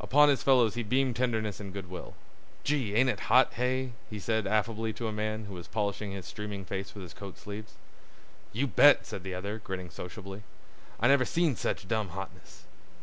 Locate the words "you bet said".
8.54-9.24